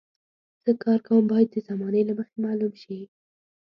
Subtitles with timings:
[0.63, 2.99] زه کار کوم باید د زمانې له مخې معلوم شي.